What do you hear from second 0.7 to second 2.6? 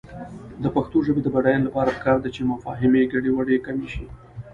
پښتو ژبې د بډاینې لپاره پکار ده چې